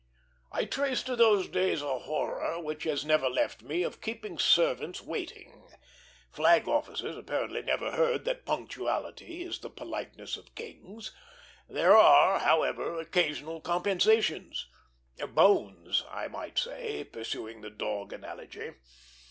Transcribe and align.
I 0.51 0.65
trace 0.65 1.03
to 1.03 1.15
those 1.15 1.47
days 1.47 1.83
a 1.83 1.99
horror 1.99 2.59
which 2.59 2.85
has 2.85 3.05
never 3.05 3.29
left 3.29 3.61
me 3.61 3.83
of 3.83 4.01
keeping 4.01 4.39
servants 4.39 4.99
waiting. 4.99 5.69
Flag 6.31 6.67
officers 6.67 7.15
apparently 7.15 7.61
never 7.61 7.91
heard 7.91 8.25
that 8.25 8.43
punctuality 8.43 9.43
is 9.43 9.59
the 9.59 9.69
politeness 9.69 10.37
of 10.37 10.55
kings. 10.55 11.11
There 11.69 11.95
are, 11.95 12.39
however, 12.39 12.99
occasional 12.99 13.61
compensations; 13.61 14.65
bones, 15.33 16.03
I 16.09 16.27
might 16.27 16.57
say, 16.57 17.03
pursuing 17.03 17.61
the 17.61 17.69
dog 17.69 18.11
analogy. 18.11 18.71